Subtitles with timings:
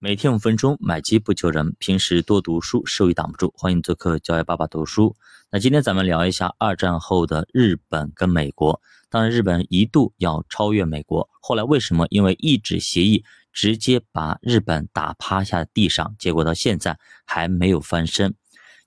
[0.00, 1.74] 每天五分钟，买基不求人。
[1.80, 3.52] 平时多读书，收益挡不住。
[3.56, 5.16] 欢迎做客教育爸爸读书。
[5.50, 8.80] 那今天咱们聊一下二战后的日本跟美国。
[9.10, 12.06] 当然，日本一度要超越美国，后来为什么？
[12.10, 16.96] 因为一纸协议直接把日本打趴下地上，结果到现在
[17.26, 18.36] 还没有翻身。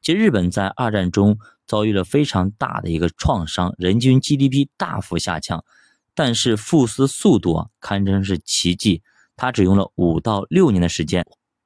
[0.01, 1.37] 其实日本在二战中
[1.67, 5.65] 遭遇了非常大的一个创伤，人均 GDP 大幅下降，
[6.15, 9.03] 但是复苏速度啊，堪称是奇迹。
[9.41, 11.25] 他只用了五到六年的时间，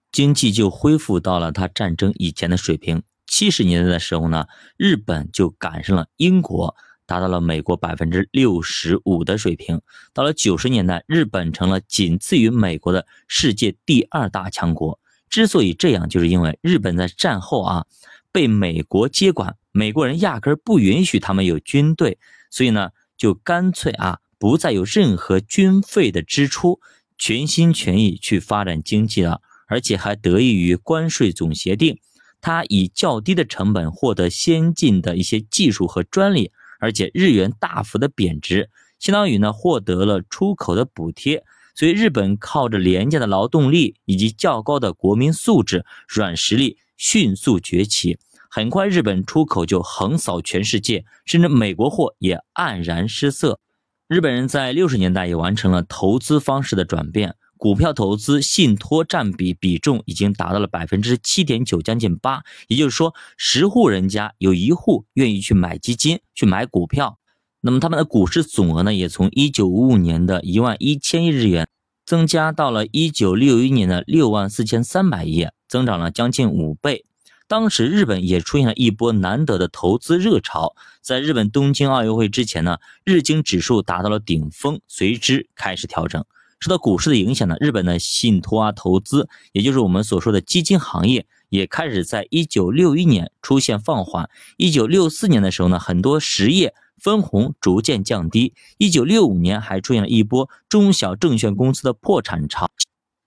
[0.10, 3.04] 经济就恢复到了他战争以前的水平。
[3.27, 4.45] 七十年代的时候呢，
[4.77, 6.73] 日本就赶上了英国，
[7.05, 9.82] 达到了美国百分之六十五的水平。
[10.13, 14.98] 到了九十年代，日本成了仅次于美国的世界第二大强国。
[15.27, 17.85] 之所以这样，就是因为日本在战后啊
[18.32, 22.18] 被美国接管，美国人压根儿不允许他们有军队，
[22.49, 26.80] 所以呢就干脆啊不再有任何军费的支出。
[27.18, 32.00] 全心全意去发展经济了，而且还得益于关税总协定，
[32.41, 48.18] 它以较低的成本获得先进的一些技术和专利，而且日元大幅的贬值，相当于呢获得了出口的补贴，所以日本靠着廉价的劳动力以及较高的国民素质、软实力迅速崛起，
[48.50, 53.60] 很快日本出口就横扫全世界，甚至美国货也黯然失色。
[54.07, 62.43] 日本人在六十年代也完成了投资方式的转变，股票投资信托占比比重已经达到了百分之七点九，将近八。
[62.67, 67.17] 也就是说，十户人家有一户愿意去买基金、去买股票。
[67.61, 71.67] 那么他们的股市总额呢，也从一九五五年的一万一千亿日元，
[72.06, 77.06] 增加到了一九六一年的六万四千三百亿，增长了将近五倍。
[77.47, 86.25] 当时日本也出现了一波难得的投资热潮，在日本东京奥运会之前呢，日经指数达到了顶峰，随之开始调整。
[86.59, 94.28] 受到股市的影响呢，日本的信托啊投资，也就是我们所说的基金行业，也开始在一九六一年出现放缓。
[94.57, 98.53] 一九六四年的时候呢，很多实业分红逐渐降低。
[98.79, 102.67] 一九六五年还出现了一波中小证券公司的破产潮。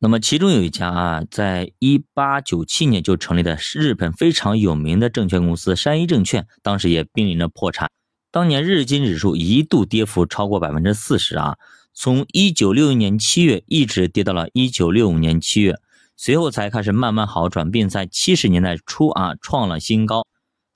[0.01, 7.91] 那么其中有一家啊，在一八九七年就成立的日本非常有名的证券公司山一证券，当时也濒临着破产。
[8.31, 11.57] 当年日经指数一度跌幅超过百分之四十啊，
[11.93, 15.75] 从一九六一年七月一直跌到了一九六五年七月，
[16.17, 20.25] 随后才开始慢慢好转，并在七十年代初啊创了新高。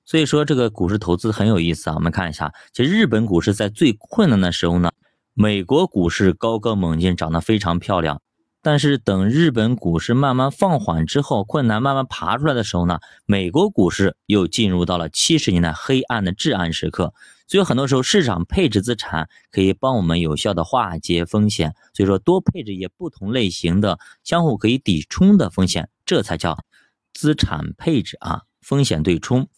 [0.04, 1.94] 所以说这个股市投资很有意思啊。
[1.94, 4.90] 我们看一下，其实日本股市在最困难的时候呢，
[5.32, 8.20] 美国股市高歌猛进，涨得非常漂亮。
[8.62, 17.12] 但是等日本股市慢慢放缓之后，困难慢慢爬出来的时候呢，美国股市又进入到了七十年代黑暗的至暗时刻。
[17.48, 21.74] 所以很多时候市场配置资产可以帮我们有效的化解风险。
[21.92, 26.64] 所以说多配置一些不同类型的相互可以抵冲的风险，这才叫
[27.12, 28.42] 资产配置啊。
[28.62, 29.48] 风险对冲，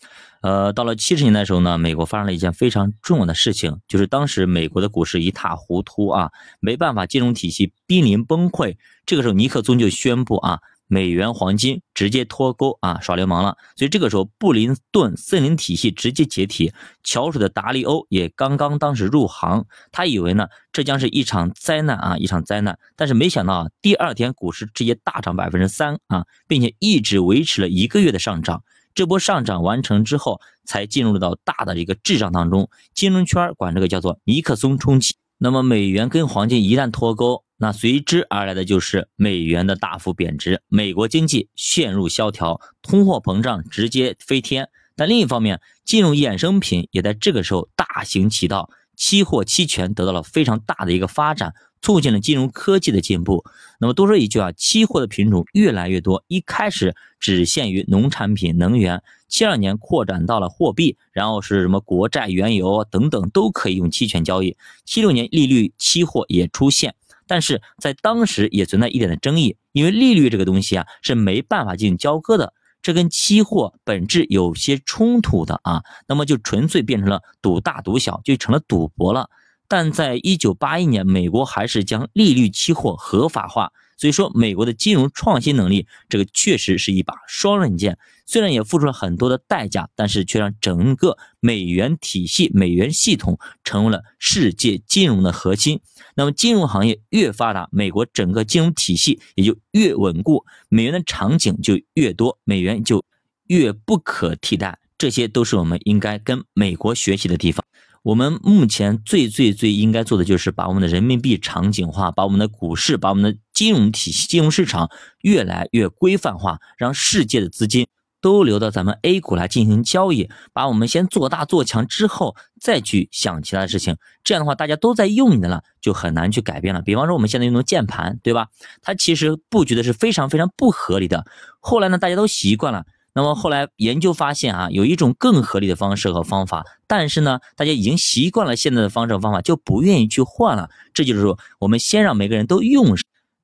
[0.45, 8.77] 呃，到了七十年代的时候呢，美国发生了一件非常重要的事情，就是当时美国的股市一塌糊涂啊，没办法，金融体系濒临崩溃。
[9.07, 10.61] 这个时候，尼克松就宣布啊。
[10.87, 13.57] 美元黄金直接脱钩啊，耍流氓了。
[13.75, 16.75] 所以这个时候，布林顿森林体系直接解体。
[17.03, 22.79] 桥水的达利欧也刚刚当时入行，他以为呢这将是一场灾难啊，一场灾难。
[22.97, 28.63] 但是没想到啊，第二天股市直接大涨百分之三啊，并且一直维持了一个月的上涨。
[28.95, 32.69] 这波上涨完成之后，才进入到大的一个滞胀当中。
[32.95, 35.17] 金融圈管这个叫做尼克松冲击。
[35.39, 37.43] 那么美元跟黄金一旦脱钩。
[37.57, 44.69] 那随之而来的就是美元的大幅贬值，美国经济陷入萧条，通货膨胀直接飞天。
[44.97, 51.55] 但另一方面，金融衍生品也在这个时候大行其道，期货、期权得到了非常大的一个发展。
[51.85, 53.45] 促进了金融科技的进步。
[53.79, 64.57] 那么多说一句啊，期货的品种越来越多，一开始只限于农产品、能源，七二年扩展到了货币，然后是什么国债、原油等等都可以用期权交易。
[64.87, 66.95] 七六年利率期货也出现，
[67.27, 79.29] 但是在当时也存在一点的争议，因为利率这个东西啊是没办法进行交割的，这跟期货本质有些冲突的啊，那么就纯粹变成了赌大赌小，就成了赌博了。
[79.69, 83.73] 但在一九八一年，美国还是将利率期货合法化。
[83.97, 87.97] 所以说，美国的金融创新能力，这个确实是一把双刃剑。
[88.27, 95.81] 虽然也付出了很多的代价，但是却让整个美元体系、美元系统成为了世界金融的核心。
[96.17, 103.05] 那么，金融行业越发达，美国整个金融体系也就越稳固，美元的场景就越多，美元就
[103.47, 104.81] 越不可替代。
[104.99, 107.65] 这些都是我们应该跟美国学习的地方。
[108.05, 114.91] 我们目前最最最应该做的就是把我们的人民币场景化，把我们的股市，把我们的金融体系、金融市场
[115.23, 117.87] 越来越规范化，让世界的资金。
[118.21, 123.99] 都流到咱们 A 股来进行交易，把我们先做大做强之后，再去想其他的事情。
[124.23, 126.81] 这样的话，大家都在用你的了，就很难去改变了。
[126.81, 128.49] 比方说，我们现在用的键盘，对吧？
[128.81, 131.27] 它其实布局的是非常非常不合理的。
[131.61, 132.87] 后来呢，大家都习惯了。
[133.15, 140.69] 那么后来研究发现啊，有一种更合理的方式和方法，但是呢，大家已经习惯了现在的方式和方法，就不愿意去换了。
[140.93, 142.97] 这就是说，我们先让每个人都用，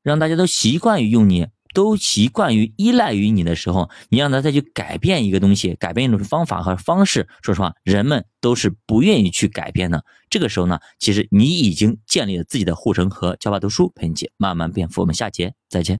[0.03, 1.47] 让大家都习惯于用你。
[1.73, 10.05] 都习惯于依赖于你的时候，你让他再去改变一个东西，改变一种方法和方式，说实话，人们都是不愿意去改变的。
[10.29, 13.37] 这个时候呢，其实你已经建立了自己的护城河。
[13.37, 15.89] 教爸读书陪你姐慢慢变富，我们下节再见。